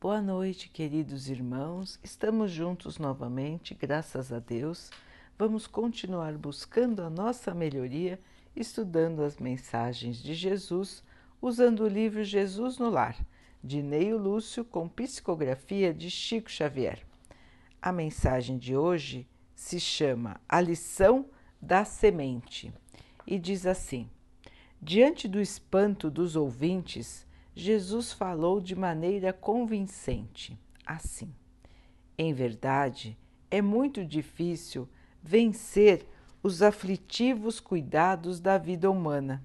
[0.00, 1.98] Boa noite, queridos irmãos.
[2.04, 4.92] Estamos juntos novamente, graças a Deus.
[5.36, 8.20] Vamos continuar buscando a nossa melhoria,
[8.54, 11.02] estudando as mensagens de Jesus,
[11.42, 13.16] usando o livro Jesus no Lar,
[13.62, 17.04] de Neio Lúcio, com psicografia de Chico Xavier.
[17.82, 21.26] A mensagem de hoje se chama A Lição
[21.60, 22.72] da Semente
[23.26, 24.08] e diz assim:
[24.80, 27.26] Diante do espanto dos ouvintes,
[27.60, 30.56] Jesus falou de maneira convincente,
[30.86, 31.34] assim:
[32.16, 33.18] Em verdade,
[33.50, 34.88] é muito difícil
[35.20, 36.06] vencer
[36.40, 39.44] os aflitivos cuidados da vida humana.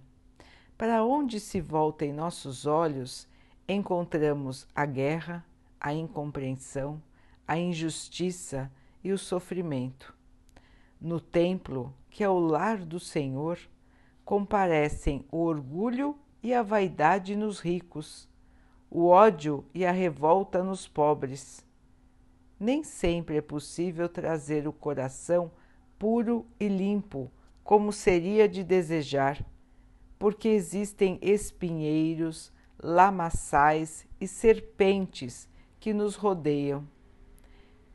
[0.78, 3.28] Para onde se voltem nossos olhos,
[3.68, 5.44] encontramos a guerra,
[5.82, 7.02] a incompreensão,
[7.48, 8.72] a injustiça
[9.04, 10.16] e o sofrimento.
[11.02, 13.58] No templo, que é o lar do Senhor,
[14.24, 18.28] comparecem o orgulho e a vaidade nos ricos,
[18.92, 21.66] o ódio e a revolta nos pobres.
[22.60, 25.50] Nem sempre é possível trazer o coração
[25.98, 27.32] puro e limpo,
[27.64, 29.44] como seria de desejar,
[30.20, 35.48] porque existem espinheiros, lamaçais e serpentes
[35.80, 36.86] que nos rodeiam.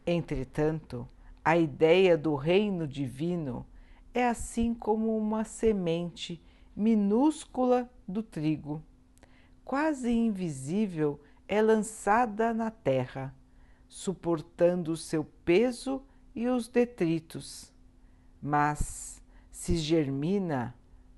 [0.07, 1.07] Entretanto,
[1.45, 3.67] a ideia do reino divino
[4.15, 6.43] é assim como uma semente
[6.75, 8.83] minúscula do trigo,
[9.65, 13.35] quase invisível, é lançada na terra,
[13.87, 16.03] suportando o seu peso
[16.35, 17.73] e os detritos.
[18.41, 20.75] Mas, se germina,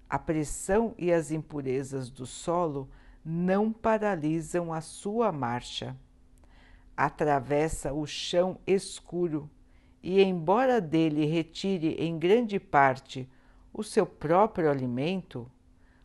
[0.09, 2.91] a pressão e as impurezas do solo
[3.25, 5.97] não paralisam a sua marcha.
[6.97, 9.49] Atravessa o chão escuro
[10.03, 13.29] e, embora dele retire em grande parte
[13.73, 15.51] o seu próprio alimento,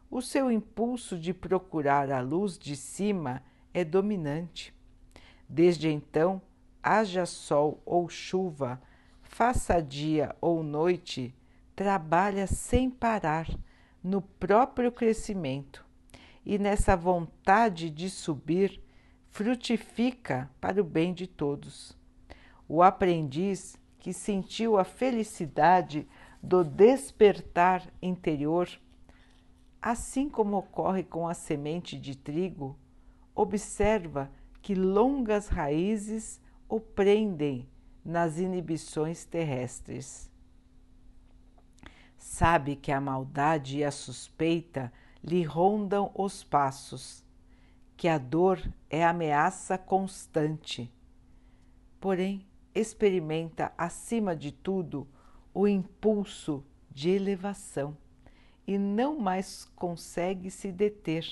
[0.09, 4.73] o seu impulso de procurar a luz de cima é dominante.
[5.47, 6.41] Desde então,
[6.81, 8.81] haja sol ou chuva,
[9.21, 11.35] faça dia ou noite,
[11.75, 13.47] trabalha sem parar
[14.03, 15.85] no próprio crescimento
[16.45, 18.81] e nessa vontade de subir,
[19.31, 21.97] frutifica para o bem de todos.
[22.67, 26.07] O aprendiz que sentiu a felicidade
[26.41, 28.69] do despertar interior,
[29.85, 32.75] assim como ocorre com a semente de trigo,
[33.35, 37.69] observa que longas raízes o prendem
[38.03, 40.27] nas inibições terrestres.
[42.17, 44.91] Sabe que a maldade e a suspeita
[45.23, 47.23] lhe rondam os passos,
[47.95, 48.59] que a dor
[48.89, 50.91] é ameaça constante.
[51.99, 52.43] Porém,
[52.73, 55.07] experimenta acima de tudo
[55.53, 57.95] o impulso de elevação
[58.67, 61.25] e não mais consegue se deter.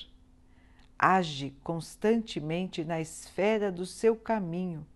[0.98, 4.86] Age constantemente na esfera do seu caminho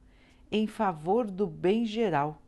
[0.50, 2.40] em favor do bem geral.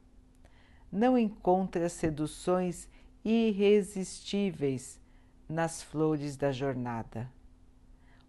[0.91, 2.89] Não encontra seduções
[3.25, 5.01] irresistíveis
[5.49, 7.31] nas flores da jornada.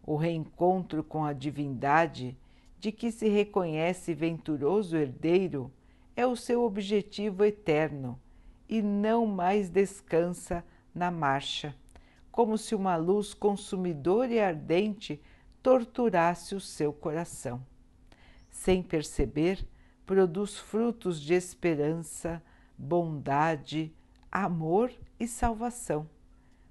[0.04, 2.38] O reencontro com a divindade
[2.80, 5.72] de que se reconhece venturoso herdeiro
[6.16, 8.20] é o seu objetivo eterno
[8.68, 11.76] e não mais descansa na marcha,
[12.32, 15.22] como se uma luz consumidora e ardente
[15.62, 17.66] torturasse o seu coração.
[18.50, 19.68] Sem perceber,
[20.06, 22.42] produz frutos de esperança,
[22.78, 23.94] bondade,
[24.32, 26.10] amor e salvação,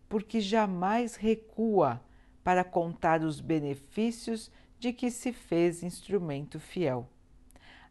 [0.08, 2.00] porque jamais recua
[2.42, 7.08] para contar os benefícios de que se fez instrumento fiel.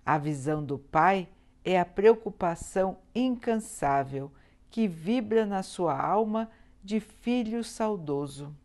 [0.05, 1.29] A visão do Pai
[1.63, 4.31] é a preocupação incansável
[4.69, 6.49] que vibra na sua alma
[6.83, 8.55] de filho saudoso.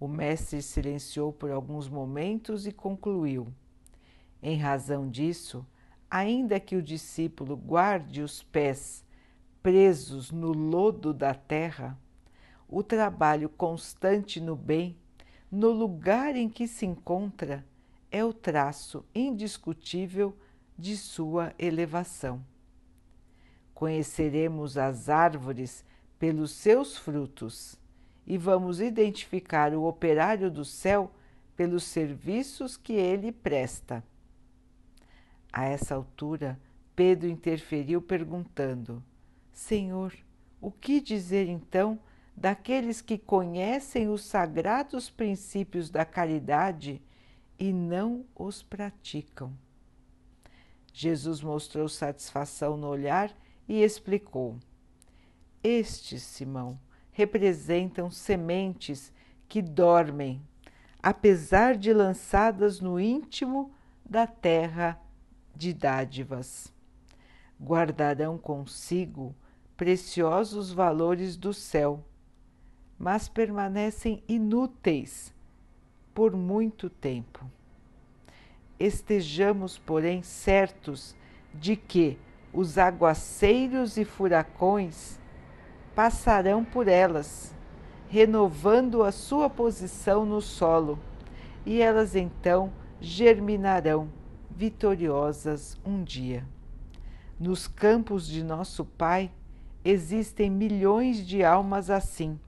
[0.00, 3.48] O mestre silenciou por alguns momentos e concluiu:
[4.42, 5.66] Em razão disso,
[6.10, 9.04] ainda que o discípulo guarde os pés
[9.62, 11.98] presos no lodo da terra,
[12.68, 14.96] o trabalho constante no bem,
[15.50, 17.64] no lugar em que se encontra,
[18.10, 20.36] é o traço indiscutível
[20.78, 22.42] de sua elevação.
[23.78, 25.84] Conheceremos as árvores
[26.18, 27.78] pelos seus frutos
[28.26, 31.12] e vamos identificar o operário do céu
[31.54, 34.02] pelos serviços que ele presta.
[35.52, 36.58] A essa altura,
[36.96, 39.00] Pedro interferiu perguntando:
[39.52, 40.12] Senhor,
[40.60, 42.00] o que dizer então
[42.36, 47.00] daqueles que conhecem os sagrados princípios da caridade
[47.56, 49.56] e não os praticam?
[50.92, 53.32] Jesus mostrou satisfação no olhar
[53.68, 54.56] e explicou:
[55.62, 56.78] Estes, Simão,
[57.12, 59.12] representam sementes
[59.48, 60.40] que dormem,
[61.02, 63.72] apesar de lançadas no íntimo
[64.08, 65.00] da terra
[65.54, 66.72] de dádivas.
[67.60, 69.34] Guardarão consigo
[69.76, 72.04] preciosos valores do céu,
[72.98, 75.34] mas permanecem inúteis
[76.14, 77.48] por muito tempo.
[78.78, 81.16] Estejamos, porém, certos
[81.54, 82.18] de que
[82.52, 85.18] os aguaceiros e furacões
[85.94, 87.54] passarão por elas,
[88.08, 90.98] renovando a sua posição no solo,
[91.66, 94.08] e elas então germinarão
[94.50, 96.46] vitoriosas um dia.
[97.38, 99.30] Nos campos de nosso Pai
[99.84, 102.38] existem milhões de almas assim,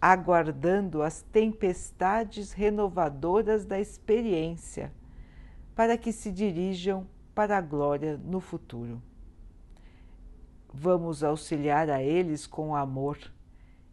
[0.00, 4.92] aguardando as tempestades renovadoras da experiência,
[5.74, 9.00] para que se dirijam para a glória no futuro.
[10.72, 13.18] Vamos auxiliar a eles com amor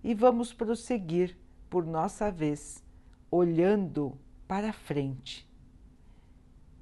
[0.04, 1.38] e vamos prosseguir
[1.70, 2.84] por nossa vez,
[3.30, 4.18] olhando
[4.48, 5.48] para frente.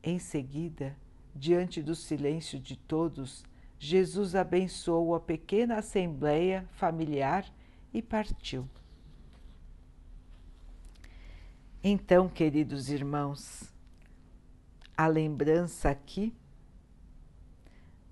[0.04, 0.96] Em seguida,
[1.36, 3.44] diante do silêncio de todos,
[3.80, 7.46] Jesus abençoou a pequena assembleia familiar
[7.94, 8.68] e partiu.
[11.84, 13.74] Então, queridos irmãos,
[14.96, 16.34] a lembrança aqui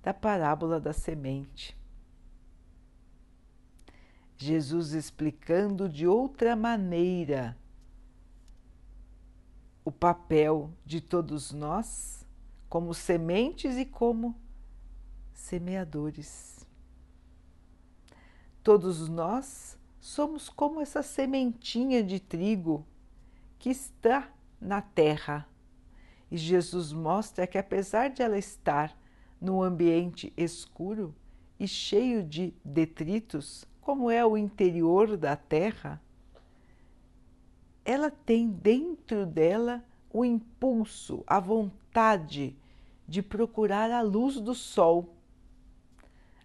[0.05, 1.75] da parábola da semente.
[4.37, 7.57] Jesus explicando de outra maneira
[9.83, 12.23] o papel de todos nós
[12.69, 14.39] como sementes e como
[15.33, 16.67] semeadores.
[18.61, 22.85] Todos nós somos como essa sementinha de trigo
[23.57, 24.31] que está
[24.61, 25.49] na terra.
[26.29, 28.95] E Jesus mostra que, apesar de ela estar
[29.45, 31.13] num ambiente escuro
[31.59, 36.01] e cheio de detritos, como é o interior da Terra,
[37.85, 42.55] ela tem dentro dela o impulso, a vontade
[43.07, 45.13] de procurar a luz do sol.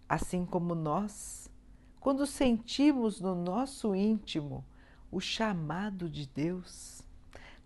[0.07, 1.51] Assim como nós,
[1.99, 4.63] quando sentimos no nosso íntimo
[5.11, 7.03] o chamado de Deus,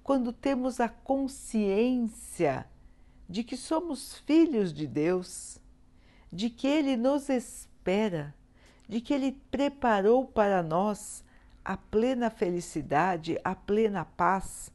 [0.04, 2.66] quando temos a consciência
[3.28, 5.58] de que somos filhos de Deus,
[6.32, 8.34] de que Ele nos espera,
[8.88, 11.24] de que Ele preparou para nós
[11.64, 14.70] a plena felicidade, a plena paz,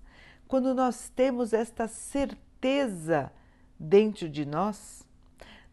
[0.47, 3.31] quando nós temos esta certeza
[3.79, 5.07] dentro de nós,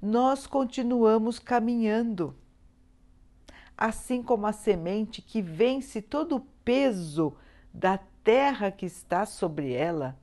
[0.00, 2.36] nós continuamos caminhando.
[3.76, 7.34] Assim como a semente que vence todo o peso
[7.72, 10.18] da terra que está sobre ela,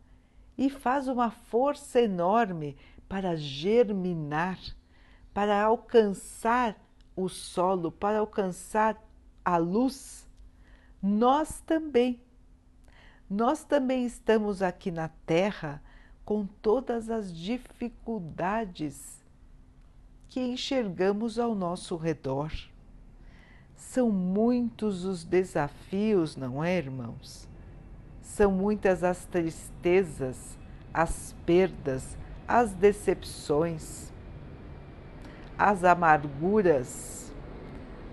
[0.58, 2.78] e faz uma força enorme
[3.08, 4.60] para germinar,
[5.34, 6.78] para alcançar
[7.16, 9.02] o solo, para alcançar
[9.44, 10.28] a luz,
[11.02, 12.22] nós também.
[13.30, 15.82] Nós também estamos aqui na Terra
[16.24, 19.24] com todas as dificuldades
[20.30, 22.52] que enxergamos ao nosso redor.
[23.76, 27.48] São muitos os desafios, não é, irmãos?
[28.24, 30.58] São muitas as tristezas,
[30.94, 32.18] as perdas,
[32.48, 34.12] as decepções,
[35.58, 37.32] as amarguras,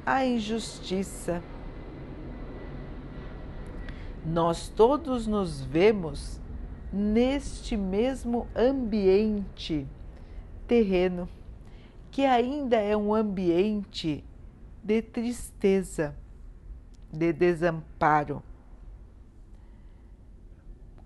[0.05, 1.41] a injustiça.
[4.27, 6.41] Nós todos nos vemos
[6.93, 9.87] neste mesmo ambiente
[10.67, 11.29] terreno,
[12.11, 14.25] que ainda é um ambiente
[14.83, 16.15] de tristeza,
[17.13, 18.43] de desamparo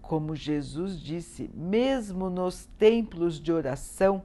[0.08, 4.22] como Jesus disse, mesmo nos templos de oração,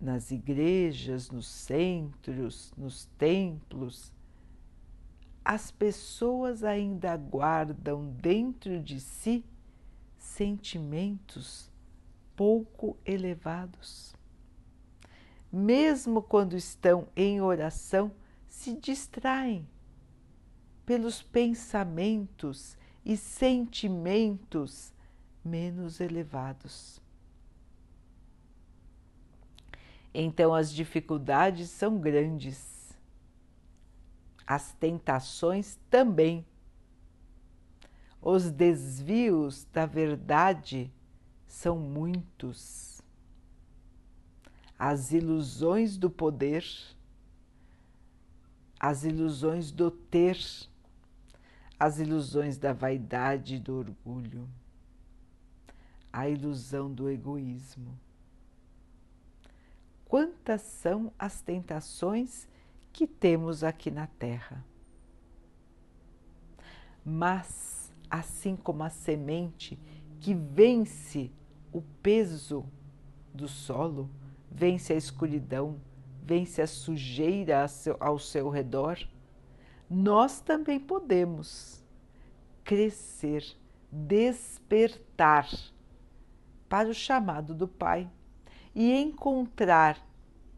[0.00, 4.10] nas igrejas, nos centros, nos templos,
[5.44, 9.44] as pessoas ainda guardam dentro de si
[10.16, 11.70] sentimentos
[12.34, 14.14] pouco elevados.
[15.52, 18.10] Mesmo quando estão em oração,
[18.48, 19.68] se distraem
[20.86, 24.92] pelos pensamentos e sentimentos
[25.44, 27.00] menos elevados.
[30.12, 32.96] Então as dificuldades são grandes,
[34.46, 36.44] as tentações também,
[38.20, 40.92] os desvios da verdade
[41.46, 43.00] são muitos,
[44.78, 46.64] as ilusões do poder,
[48.78, 50.36] as ilusões do ter
[51.80, 54.46] as ilusões da vaidade e do orgulho,
[56.12, 57.98] a ilusão do egoísmo.
[60.04, 62.46] Quantas são as tentações
[62.92, 64.62] que temos aqui na Terra?
[67.02, 69.78] Mas assim como a semente
[70.20, 71.30] que vence
[71.72, 72.66] o peso
[73.32, 74.10] do solo,
[74.50, 75.80] vence a escuridão,
[76.22, 77.64] vence a sujeira
[77.98, 78.98] ao seu redor,
[79.90, 81.84] nós também podemos
[82.62, 83.44] crescer,
[83.90, 85.48] despertar
[86.68, 88.08] para o chamado do Pai
[88.72, 89.98] e encontrar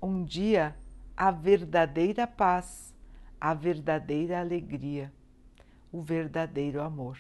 [0.03, 0.77] um dia
[1.17, 2.95] a verdadeira paz,
[3.41, 5.11] a verdadeira alegria,
[5.91, 7.19] o verdadeiro amor.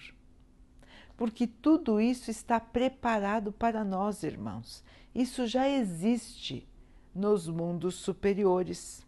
[1.16, 4.84] Porque tudo isso está preparado para nós, irmãos.
[5.14, 6.68] Isso já existe
[7.14, 9.06] nos mundos superiores.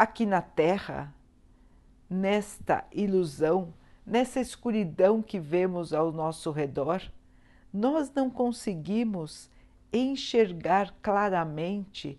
[0.00, 1.12] Aqui na Terra,
[2.08, 3.74] nesta ilusão,
[4.06, 7.02] nessa escuridão que vemos ao nosso redor,
[7.72, 9.50] nós não conseguimos
[9.92, 12.16] enxergar claramente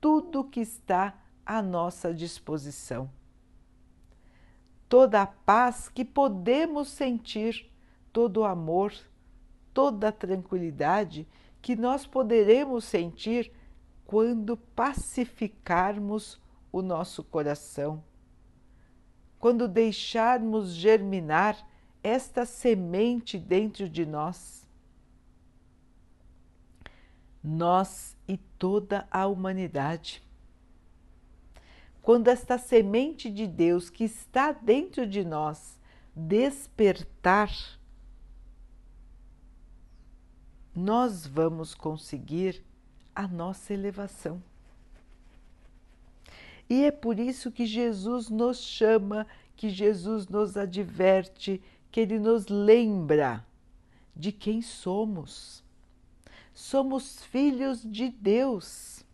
[0.00, 3.08] tudo que está à nossa disposição.
[4.88, 7.70] Toda a paz que podemos sentir,
[8.12, 8.92] todo o amor,
[9.72, 11.24] toda a tranquilidade
[11.60, 13.52] que nós poderemos sentir
[14.04, 16.41] quando pacificarmos
[16.72, 18.02] o nosso coração,
[19.38, 21.68] quando deixarmos germinar
[22.02, 24.66] esta semente dentro de nós.
[27.44, 30.22] Nós e toda a humanidade.
[32.00, 35.78] Quando esta semente de Deus que está dentro de nós
[36.14, 37.50] despertar,
[40.74, 42.64] nós vamos conseguir
[43.14, 44.42] a nossa elevação.
[46.72, 51.60] E é por isso que Jesus nos chama, que Jesus nos adverte,
[51.90, 53.44] que Ele nos lembra
[54.16, 55.62] de quem somos.
[56.54, 59.04] Somos filhos de Deus,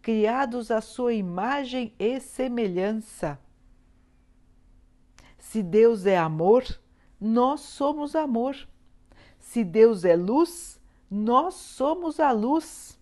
[0.00, 3.36] criados à Sua imagem e semelhança.
[5.40, 6.62] Se Deus é amor,
[7.20, 8.56] nós somos amor.
[9.40, 12.95] Se Deus é luz, nós somos a luz.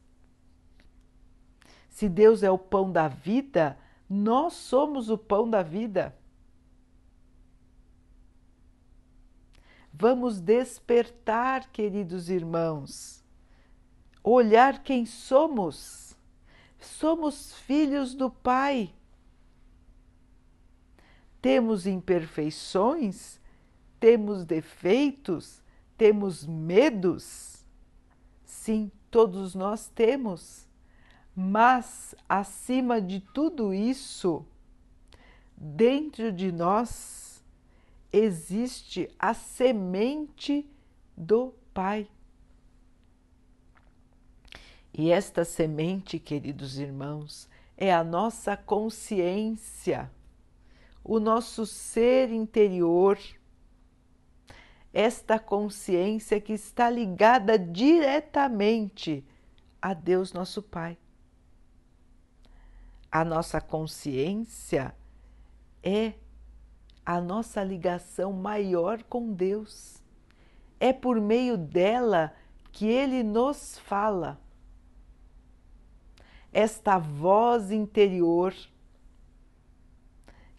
[1.95, 3.79] Se Deus é o pão da vida,
[4.11, 6.13] nós somos o pão da vida.
[9.93, 13.23] Vamos despertar, queridos irmãos,
[14.25, 16.17] olhar quem somos.
[16.81, 18.93] Somos filhos do Pai.
[21.41, 23.39] Temos imperfeições,
[24.01, 25.63] temos defeitos,
[25.97, 27.65] temos medos?
[28.45, 30.64] Sim, todos nós temos.
[31.35, 34.45] Mas, acima de tudo isso,
[35.57, 37.45] dentro de nós
[38.13, 40.69] existe a semente
[41.17, 42.09] do Pai.
[44.93, 50.09] E esta semente, queridos irmãos, é a nossa consciência,
[51.03, 53.19] o nosso ser interior
[54.95, 59.25] esta consciência que está ligada diretamente
[59.83, 60.97] a Deus nosso Pai.
[63.15, 64.93] A nossa consciência
[65.81, 66.15] é
[67.07, 70.03] a nossa ligação maior com Deus.
[70.81, 72.35] É por meio dela
[72.73, 74.41] que Ele nos fala.
[76.53, 78.53] Esta voz interior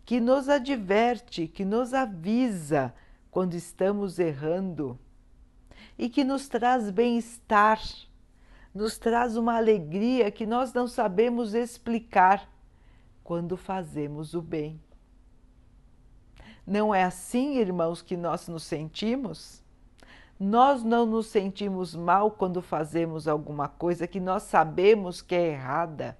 [0.06, 2.96] que nos adverte, que nos avisa
[3.30, 4.98] quando estamos errando
[5.98, 7.82] e que nos traz bem-estar,
[8.75, 12.50] nos traz uma alegria que nós não sabemos explicar
[13.24, 14.82] quando fazemos o bem.
[16.67, 19.63] Não é assim, irmãos, que nós nos sentimos?
[20.38, 26.17] Nós não nos sentimos mal quando fazemos alguma coisa que nós sabemos que é errada.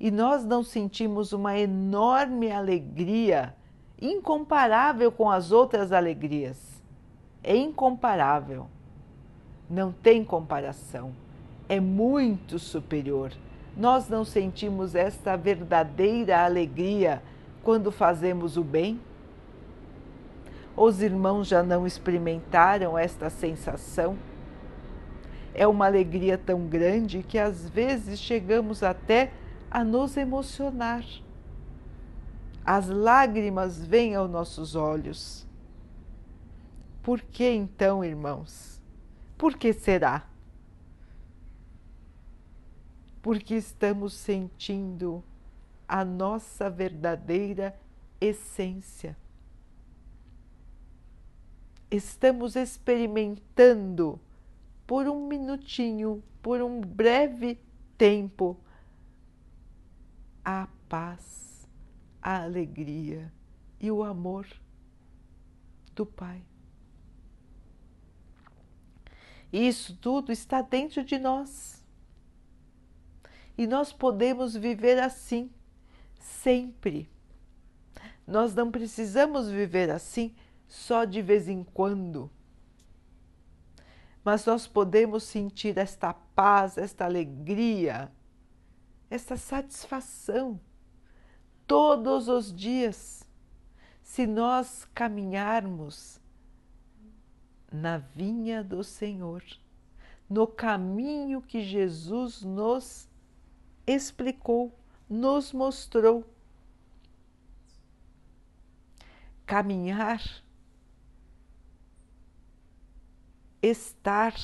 [0.00, 3.54] E nós não sentimos uma enorme alegria
[4.00, 6.82] incomparável com as outras alegrias.
[7.42, 8.66] É incomparável.
[9.68, 11.25] Não tem comparação.
[11.68, 13.32] É muito superior.
[13.76, 17.22] Nós não sentimos esta verdadeira alegria
[17.62, 19.00] quando fazemos o bem?
[20.76, 24.16] Os irmãos já não experimentaram esta sensação?
[25.54, 29.32] É uma alegria tão grande que às vezes chegamos até
[29.70, 31.04] a nos emocionar
[32.66, 35.46] as lágrimas vêm aos nossos olhos.
[37.00, 38.82] Por que então, irmãos?
[39.38, 40.26] Por que será?
[43.26, 45.20] Porque estamos sentindo
[45.88, 47.76] a nossa verdadeira
[48.20, 49.16] essência.
[51.90, 54.20] Estamos experimentando
[54.86, 57.58] por um minutinho, por um breve
[57.98, 58.56] tempo,
[60.44, 61.66] a paz
[62.22, 63.32] a alegria
[63.80, 64.46] e o amor.
[65.96, 66.42] do Pai.
[69.52, 71.75] Isso tudo está dentro de nós.
[73.56, 75.50] E nós podemos viver assim,
[76.18, 77.08] sempre.
[78.26, 80.34] Nós não precisamos viver assim
[80.66, 82.30] só de vez em quando.
[84.24, 88.10] Mas nós podemos sentir esta paz, esta alegria,
[89.08, 90.60] esta satisfação
[91.66, 93.26] todos os dias,
[94.02, 96.20] se nós caminharmos
[97.72, 99.42] na vinha do Senhor,
[100.30, 103.08] no caminho que Jesus nos
[103.86, 104.72] explicou,
[105.08, 106.24] nos mostrou.
[109.46, 110.20] Caminhar,
[113.62, 114.34] estar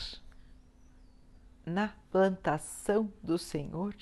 [1.67, 3.95] na plantação do Senhor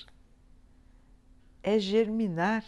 [1.63, 2.65] é germinar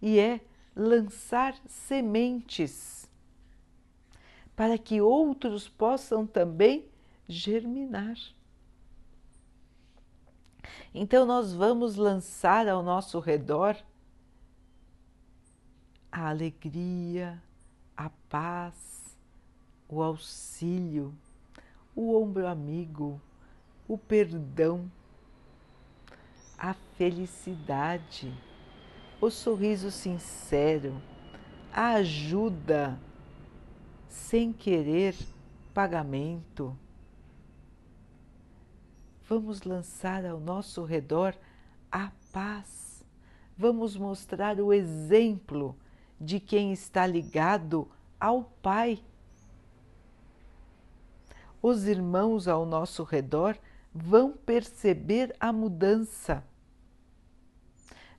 [0.00, 0.40] e é
[0.74, 3.08] lançar sementes
[4.54, 6.84] para que outros possam também
[7.26, 8.16] germinar.
[10.92, 13.76] Então, nós vamos lançar ao nosso redor
[16.10, 17.40] a alegria,
[17.96, 19.16] a paz,
[19.88, 21.14] o auxílio,
[21.94, 23.20] o ombro amigo,
[23.86, 24.90] o perdão,
[26.58, 28.32] a felicidade,
[29.20, 31.00] o sorriso sincero,
[31.72, 32.98] a ajuda
[34.08, 35.14] sem querer
[35.72, 36.76] pagamento.
[39.30, 41.36] Vamos lançar ao nosso redor
[41.88, 43.04] a paz.
[43.56, 45.76] Vamos mostrar o exemplo
[46.20, 49.00] de quem está ligado ao Pai.
[51.62, 53.56] Os irmãos ao nosso redor
[53.94, 56.42] vão perceber a mudança.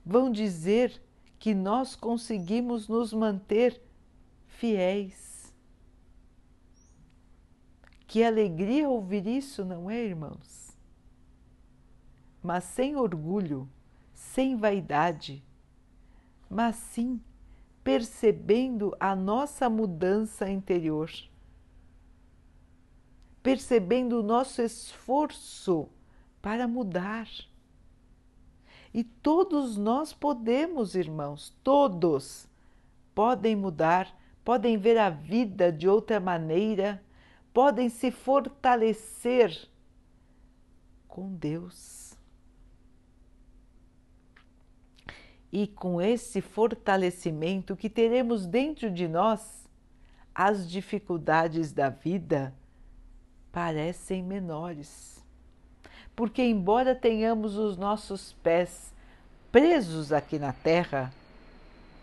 [0.06, 0.98] Vão dizer
[1.38, 3.78] que nós conseguimos nos manter
[4.46, 5.54] fiéis
[8.06, 10.71] que alegria ouvir isso, não é, irmãos?
[12.42, 13.68] Mas sem orgulho,
[14.12, 15.42] sem vaidade,
[16.50, 17.20] mas sim
[17.84, 21.10] percebendo a nossa mudança interior,
[23.42, 25.88] percebendo o nosso esforço
[26.40, 27.28] para mudar.
[28.92, 32.48] E todos nós podemos, irmãos, todos
[33.14, 37.02] podem mudar, podem ver a vida de outra maneira
[37.52, 39.68] podem se fortalecer
[41.06, 42.11] com Deus.
[45.52, 49.68] E com esse fortalecimento que teremos dentro de nós,
[50.34, 52.54] as dificuldades da vida
[53.52, 55.22] parecem menores.
[56.16, 58.92] Porque, embora tenhamos os nossos pés
[59.50, 61.12] presos aqui na terra,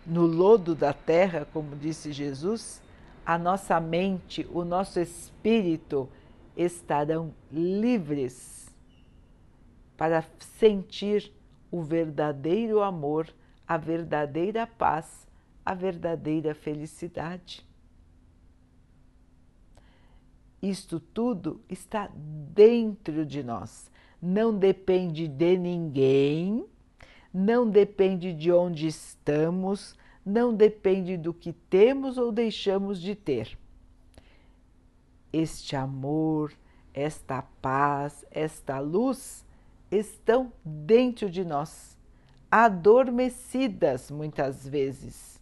[0.06, 2.82] no lodo da terra, como disse Jesus,
[3.26, 6.10] a nossa mente, o nosso espírito
[6.56, 8.70] estarão livres
[9.96, 11.32] para sentir
[11.72, 13.28] o verdadeiro amor,
[13.70, 15.28] a verdadeira paz,
[15.64, 17.64] a verdadeira felicidade.
[20.60, 26.66] Isto tudo está dentro de nós, não depende de ninguém,
[27.32, 33.56] não depende de onde estamos, não depende do que temos ou deixamos de ter.
[35.32, 36.52] Este amor,
[36.92, 39.46] esta paz, esta luz
[39.92, 41.99] estão dentro de nós,
[42.52, 45.40] adormecidas muitas vezes.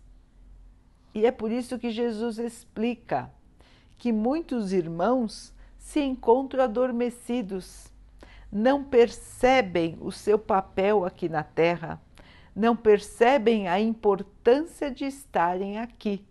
[1.13, 3.31] E é por isso que Jesus explica
[3.97, 7.91] que muitos irmãos se encontram adormecidos,
[8.51, 11.99] não percebem o seu papel aqui na Terra
[12.57, 16.25] não percebem a importância de estarem aqui.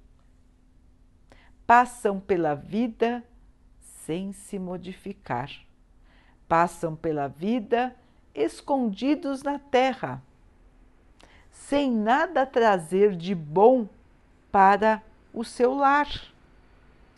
[1.65, 3.23] Passam pela vida
[3.81, 5.49] sem se modificar.
[6.49, 7.95] Passam pela vida
[8.35, 10.21] escondidos na terra,
[11.65, 13.89] sem nada trazer de bom
[14.53, 15.03] para
[15.35, 16.09] o seu lar,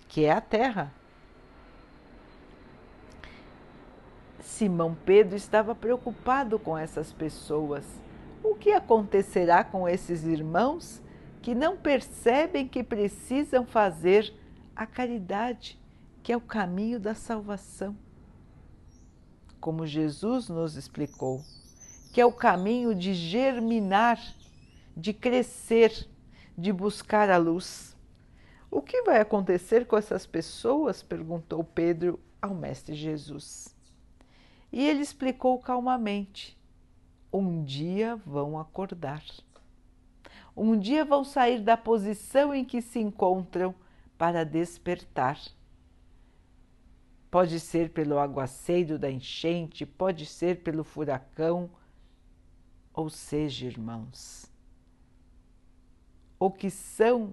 [0.09, 0.93] que é a terra.
[4.41, 7.85] Simão Pedro estava preocupado com essas pessoas
[8.43, 11.03] o que acontecerá com esses irmãos
[11.43, 14.33] que não percebem que precisam fazer
[14.75, 15.79] a caridade,
[16.23, 17.95] que é o caminho da salvação?
[19.61, 21.43] Como Jesus nos explicou,
[22.13, 24.19] que é o caminho de germinar,
[24.97, 26.09] de crescer,
[26.57, 27.97] de buscar a luz.
[28.71, 31.03] O que vai acontecer com essas pessoas?
[31.03, 33.75] perguntou Pedro ao Mestre Jesus.
[34.71, 36.59] E ele explicou calmamente
[37.33, 39.23] um dia vão acordar.
[40.57, 43.75] Um dia vão sair da posição em que se encontram
[44.17, 45.39] para despertar.
[47.31, 51.71] Pode ser pelo aguaceiro da enchente, pode ser pelo furacão,
[52.99, 54.51] ou seja, irmãos,
[56.37, 57.33] o que são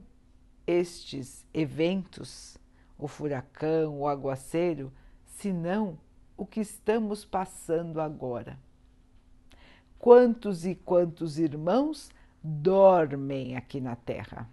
[0.68, 2.56] estes eventos,
[3.00, 4.94] o furacão, o aguaceiro,
[5.26, 5.98] senão
[6.38, 8.60] o que estamos passando agora.
[9.98, 12.12] Quantos e quantos irmãos
[12.44, 14.48] dormem aqui na Terra?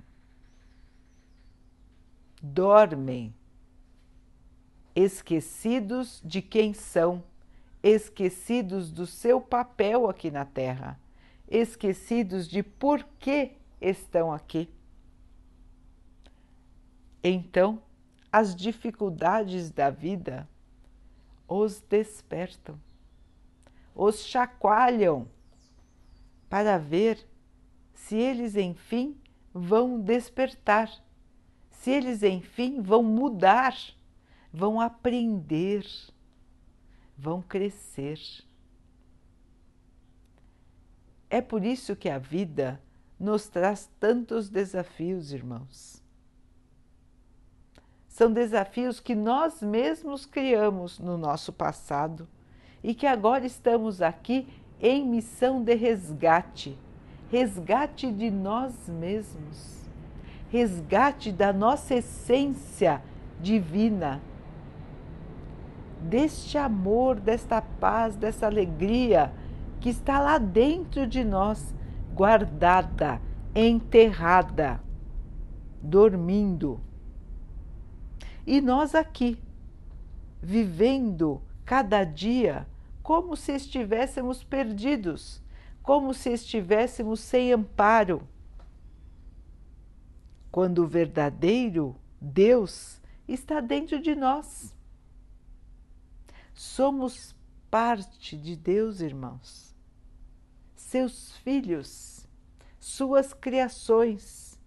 [2.42, 3.35] Dormem,
[4.96, 7.22] esquecidos de quem são,
[7.83, 10.98] esquecidos do seu papel aqui na Terra,
[11.53, 14.71] esquecidos de por que estão aqui.
[17.23, 17.81] Então,
[18.33, 20.49] as dificuldades da vida
[21.47, 22.81] os despertam,
[23.95, 25.29] os chacoalham
[26.49, 27.29] para ver
[27.93, 29.21] se eles enfim
[29.53, 30.91] vão despertar,
[31.71, 33.77] se eles enfim vão mudar,
[34.51, 35.87] vão aprender,
[37.17, 38.19] vão crescer.
[41.33, 42.79] É por isso que a vida
[43.18, 46.03] nos traz tantos desafios, irmãos.
[48.07, 52.29] São desafios que nós mesmos criamos no nosso passado
[52.85, 54.47] e que agora estamos aqui
[54.79, 56.79] em missão de resgate.
[57.31, 59.88] Resgate de nós mesmos,
[60.51, 63.03] resgate da nossa essência
[63.40, 64.21] divina,
[65.99, 69.33] deste amor, desta paz, dessa alegria
[69.83, 71.75] que está lá dentro de nós,
[72.14, 73.21] guardada,
[73.53, 74.81] enterrada,
[75.83, 76.81] dormindo.
[78.47, 79.42] E nós aqui,
[80.40, 82.64] vivendo cada dia
[83.03, 85.42] como se estivéssemos perdidos,
[85.83, 88.23] como se estivéssemos sem amparo.
[90.49, 94.73] Quando o verdadeiro Deus está dentro de nós.
[96.55, 97.35] Somos
[97.68, 99.72] parte de Deus, irmãos,
[100.92, 102.28] seus filhos,
[102.78, 104.61] suas criações.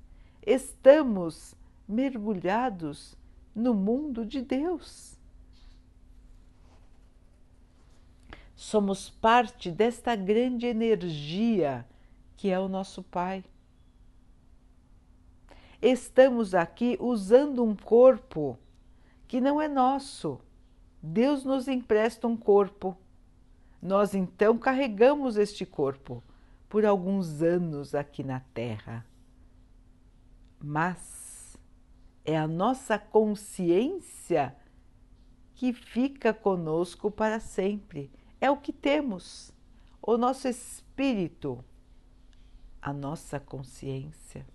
[0.46, 1.54] Estamos
[1.88, 3.16] mergulhados
[3.54, 5.16] no mundo de Deus.
[8.56, 11.86] somos parte desta grande energia
[12.36, 13.44] que é o nosso Pai.
[15.80, 18.58] Estamos aqui usando um corpo
[19.28, 20.40] que não é nosso.
[21.02, 22.98] Deus nos empresta um corpo.
[23.86, 26.24] Nós então carregamos este corpo
[26.68, 29.06] por alguns anos aqui na Terra.
[30.60, 31.56] Mas
[32.26, 34.56] é a nossa consciência
[35.54, 39.54] que fica conosco para sempre é o que temos,
[40.02, 41.64] o nosso espírito,
[42.82, 44.48] a nossa consciência.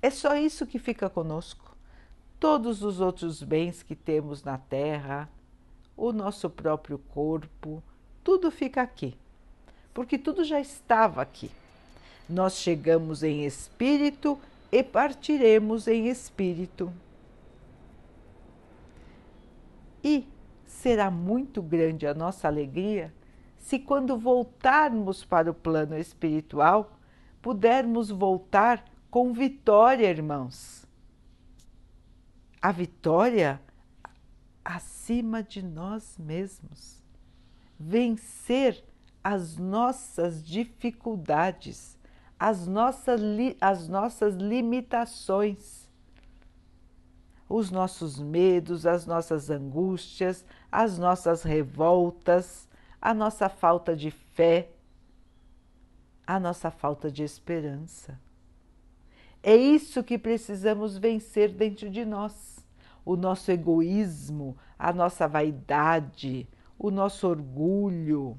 [0.00, 1.76] É só isso que fica conosco.
[2.38, 5.28] Todos os outros bens que temos na Terra,
[6.00, 7.82] o nosso próprio corpo,
[8.24, 9.14] tudo fica aqui,
[9.92, 11.50] porque tudo já estava aqui.
[12.26, 14.38] Nós chegamos em espírito
[14.72, 16.90] e partiremos em espírito.
[20.02, 20.26] E
[20.66, 23.12] será muito grande a nossa alegria
[23.58, 26.96] se, quando voltarmos para o plano espiritual,
[27.42, 30.86] pudermos voltar com vitória, irmãos.
[32.62, 33.60] A vitória
[34.76, 37.02] acima de nós mesmos.
[37.78, 38.84] Vencer
[39.22, 41.98] as nossas dificuldades,
[42.38, 43.20] as nossas,
[43.60, 45.80] as nossas limitações
[47.50, 52.68] os nossos medos, as nossas angústias, as nossas revoltas,
[53.02, 54.68] a nossa falta de fé,
[56.24, 58.16] a nossa falta de esperança.
[59.42, 62.59] É isso que precisamos vencer dentro de nós.
[63.10, 68.36] O nosso egoísmo, a nossa vaidade, o nosso orgulho.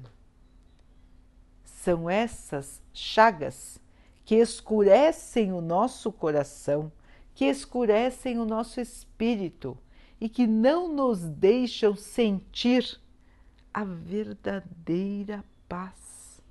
[1.64, 3.80] São essas chagas
[4.24, 6.90] que escurecem o nosso coração
[7.34, 9.76] que escurecem o nosso espírito
[10.20, 13.00] e que não nos deixam sentir
[13.72, 16.42] a verdadeira paz,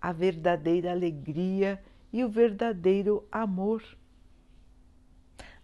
[0.00, 3.82] a verdadeira alegria e o verdadeiro amor.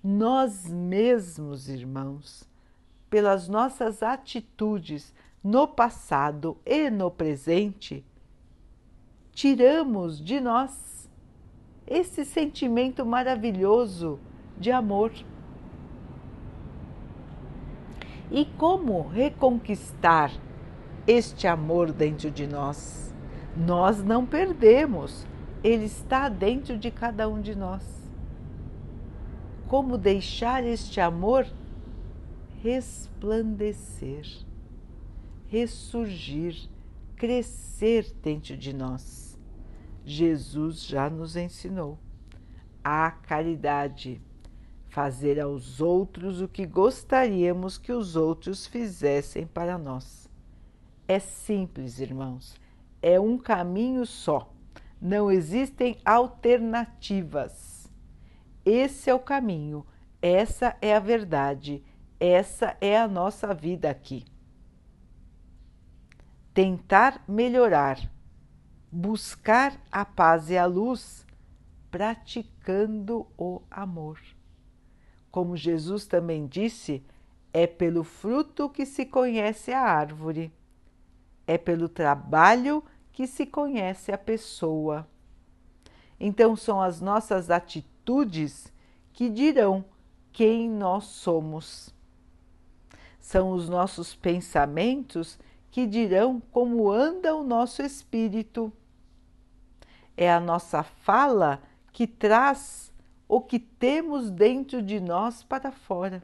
[0.03, 2.49] Nós mesmos, irmãos,
[3.11, 8.05] pelas nossas atitudes no passado e no presente,
[9.33, 11.11] tiramos de nós
[11.85, 14.21] esse sentimento maravilhoso
[14.57, 15.13] de amor.
[18.31, 20.31] E como reconquistar
[21.07, 23.13] este amor dentro de nós?
[23.57, 25.27] Nós não perdemos,
[25.65, 27.98] ele está dentro de cada um de nós.
[29.69, 31.47] Como deixar este amor
[32.63, 34.27] resplandecer,
[35.47, 36.69] ressurgir,
[37.15, 39.39] crescer dentro de nós.
[40.05, 41.99] Jesus já nos ensinou
[42.83, 44.23] a caridade,
[44.89, 50.31] fazer aos outros o que gostaríamos que os outros fizessem para nós.
[51.07, 52.57] É simples, irmãos,
[53.03, 54.51] é um caminho só,
[55.01, 57.68] não existem alternativas.
[58.71, 59.87] Esse é o caminho,
[60.21, 61.83] essa é a verdade,
[62.21, 64.27] essa é a nossa vida aqui.
[66.53, 67.99] Tentar melhorar,
[68.93, 71.27] buscar a paz e a luz,
[71.91, 74.21] praticando o amor.
[75.31, 77.03] Como Jesus também disse,
[77.55, 80.53] é pelo fruto que se conhece a árvore,
[81.47, 85.09] é pelo trabalho que se conhece a pessoa.
[86.21, 87.98] Então, são as nossas atitudes
[89.13, 89.85] que dirão
[90.33, 91.93] quem nós somos.
[93.21, 95.39] São os nossos pensamentos
[95.71, 98.73] que dirão como anda o nosso espírito.
[100.17, 102.91] É a nossa fala que traz
[103.29, 106.23] o que temos dentro de nós para fora.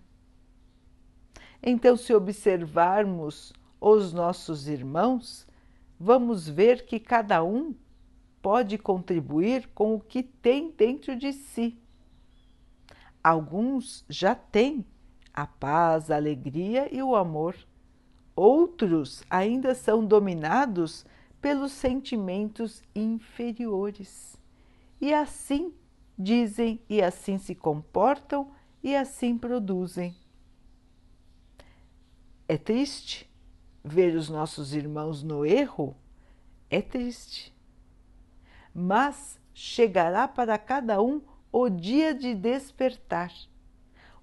[1.62, 5.46] Então, se observarmos os nossos irmãos,
[6.00, 7.74] vamos ver que cada um
[8.44, 11.78] pode contribuir com o que tem dentro de si.
[13.22, 14.84] Alguns já têm
[15.32, 17.56] a paz, a alegria e o amor.
[18.36, 21.06] Outros ainda são dominados
[21.40, 24.36] pelos sentimentos inferiores.
[25.00, 25.72] E assim
[26.18, 28.52] dizem, e assim se comportam,
[28.82, 30.14] e assim produzem.
[32.46, 33.26] É triste
[33.82, 35.96] ver os nossos irmãos no erro?
[36.68, 37.53] É triste.
[38.74, 43.32] Mas chegará para cada um o dia de despertar.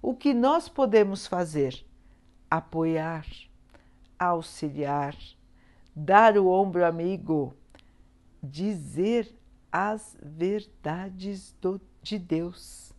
[0.00, 1.86] O que nós podemos fazer?
[2.50, 3.26] Apoiar,
[4.18, 5.16] auxiliar,
[5.96, 7.56] dar o ombro amigo,
[8.42, 9.34] dizer
[9.70, 12.92] as verdades do, de Deus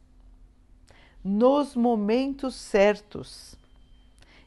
[1.23, 3.55] nos momentos certos.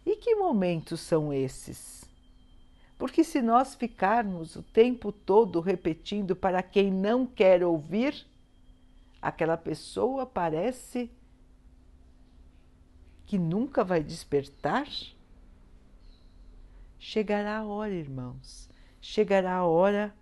[0.05, 2.06] E que momentos são esses?
[2.99, 8.27] Porque se nós ficarmos o tempo todo repetindo para quem não quer ouvir,
[9.21, 11.11] aquela pessoa parece
[13.27, 14.87] que nunca vai despertar.
[16.99, 18.69] Chegará a hora, irmãos,
[19.01, 20.15] chegará a hora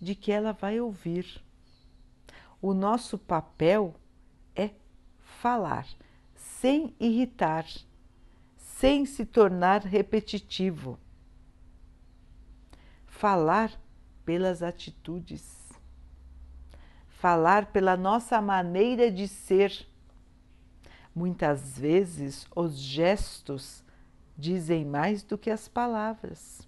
[0.00, 1.42] de que ela vai ouvir
[2.62, 3.94] o nosso papel
[4.54, 4.70] é
[5.40, 5.86] falar,
[6.34, 7.66] sem irritar,
[8.58, 10.98] sem se tornar repetitivo.
[13.20, 13.78] Falar
[14.24, 15.44] pelas atitudes,
[17.06, 19.86] falar pela nossa maneira de ser.
[21.14, 23.84] Muitas vezes os gestos
[24.38, 26.66] dizem mais do que as palavras.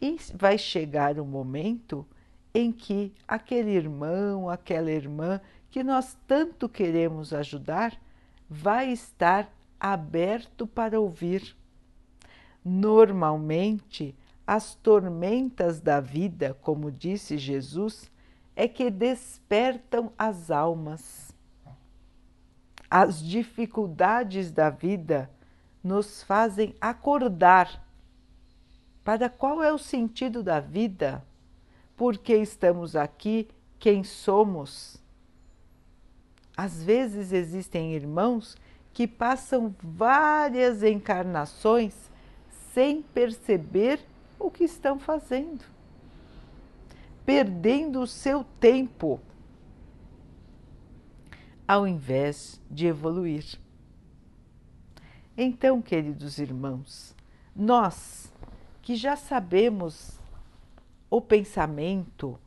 [0.00, 2.06] E vai chegar um momento
[2.54, 8.00] em que aquele irmão, aquela irmã que nós tanto queremos ajudar
[8.48, 9.46] vai estar
[9.78, 11.54] aberto para ouvir.
[12.64, 14.16] Normalmente,
[14.48, 18.10] as tormentas da vida, como disse Jesus,
[18.56, 21.34] é que despertam as almas.
[22.90, 25.30] As dificuldades da vida
[25.84, 27.86] nos fazem acordar
[29.04, 31.22] para qual é o sentido da vida
[31.94, 34.96] por que estamos aqui, quem somos.
[36.56, 38.56] Às vezes existem irmãos
[38.94, 41.94] que passam várias encarnações
[42.72, 44.00] sem perceber
[44.38, 45.64] o que estão fazendo,
[47.24, 49.20] perdendo o seu tempo,
[51.66, 53.58] ao invés de evoluir.
[55.36, 57.14] Então, queridos irmãos,
[57.54, 58.32] nós
[58.82, 60.18] que já sabemos
[61.10, 62.38] o pensamento,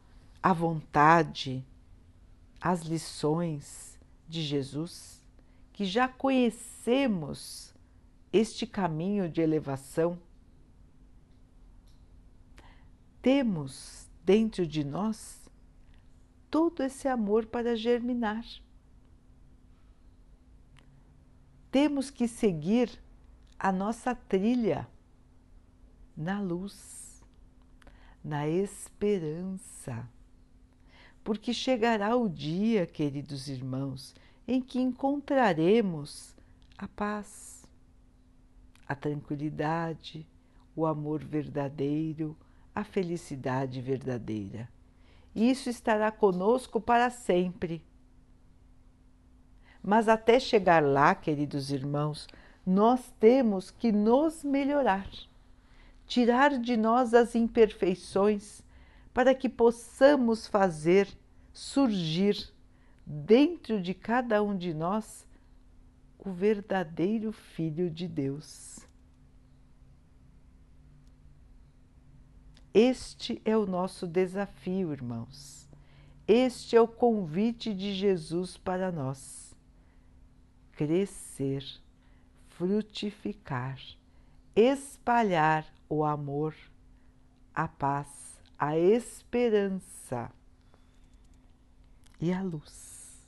[0.42, 1.64] a vontade,
[2.60, 5.24] as lições de Jesus,
[5.74, 7.74] que já conhecemos
[8.32, 10.18] este caminho de elevação,
[13.22, 15.50] temos dentro de nós
[16.50, 18.46] todo esse amor para germinar.
[21.72, 23.02] Temos que seguir
[23.58, 24.88] a nossa trilha
[26.18, 27.02] na luz
[28.24, 30.08] na esperança.
[31.24, 34.16] Porque chegará o dia, queridos irmãos,
[34.48, 36.36] em que encontraremos
[36.78, 37.66] a paz,
[38.88, 40.28] a tranquilidade,
[40.76, 42.36] o amor verdadeiro,
[42.74, 44.70] a felicidade verdadeira.
[45.36, 47.84] Isso estará conosco para sempre.
[49.84, 52.28] Mas até chegar lá, queridos irmãos,
[52.66, 55.10] nós temos que nos melhorar,
[56.06, 58.62] tirar de nós as imperfeições
[59.14, 61.08] para que possamos fazer
[61.52, 62.54] surgir
[63.06, 65.28] dentro de cada um de nós
[66.20, 68.91] o verdadeiro Filho de Deus.
[72.74, 75.68] Este é o nosso desafio, irmãos.
[76.26, 79.54] Este é o convite de Jesus para nós.
[80.72, 81.66] Crescer,
[82.48, 83.78] frutificar,
[84.56, 86.56] espalhar o amor,
[87.54, 90.32] a paz, a esperança
[92.22, 93.28] e a luz.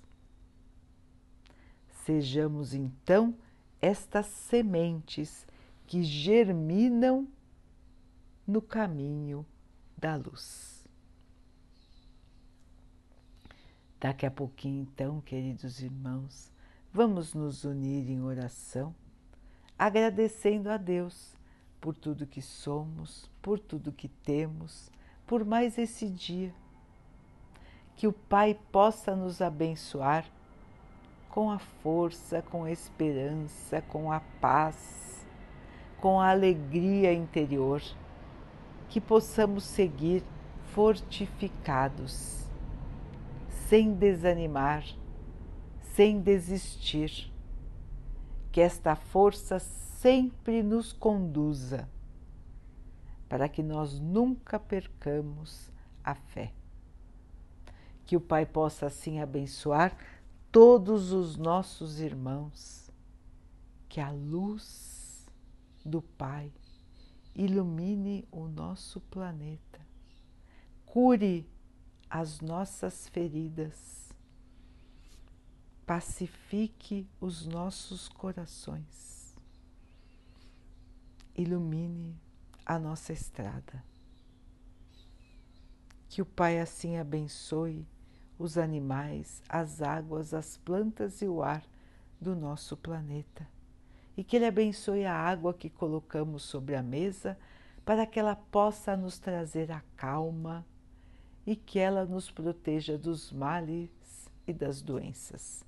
[2.06, 3.36] Sejamos então
[3.82, 5.46] estas sementes
[5.86, 7.28] que germinam
[8.46, 9.46] no caminho
[9.98, 10.86] da luz.
[14.00, 16.52] Daqui a pouquinho, então, queridos irmãos,
[16.92, 18.94] vamos nos unir em oração,
[19.80, 21.34] agradecendo a Deus
[21.80, 24.92] por tudo que somos, por tudo que temos,
[25.26, 26.54] por mais esse dia
[27.96, 30.26] que o Pai possa nos abençoar
[31.30, 35.26] com a força, com a esperança, com a paz,
[36.00, 37.82] com a alegria interior,
[38.94, 40.24] que possamos seguir
[40.66, 42.46] fortificados,
[43.68, 44.86] sem desanimar,
[45.96, 47.34] sem desistir,
[48.52, 51.90] que esta força sempre nos conduza
[53.28, 55.72] para que nós nunca percamos
[56.04, 56.54] a fé.
[58.06, 59.98] Que o Pai possa assim abençoar
[60.52, 62.92] todos os nossos irmãos,
[63.90, 65.26] que a luz
[65.84, 66.52] do Pai
[67.36, 69.80] ilumine o nosso planeta,
[70.86, 71.50] cure
[72.10, 74.14] as nossas feridas,
[75.86, 79.36] pacifique os nossos corações,
[81.36, 82.16] ilumine
[82.66, 83.84] a nossa estrada.
[86.08, 87.88] Que o Pai assim abençoe
[88.38, 91.64] os animais, as águas, as plantas e o ar
[92.22, 93.48] do nosso planeta.
[94.16, 97.38] E que Ele abençoe a água que colocamos sobre a mesa
[97.86, 100.66] para que ela possa nos trazer a calma
[101.46, 103.90] e que ela nos proteja dos males
[104.48, 105.66] e das doenças.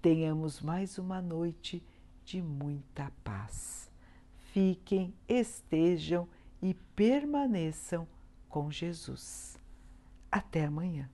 [0.00, 1.82] Tenhamos mais uma noite
[2.24, 3.90] de muita paz.
[4.52, 6.28] Fiquem, estejam
[6.62, 8.06] e permaneçam
[8.48, 9.58] com Jesus.
[10.30, 11.08] Até amanhã.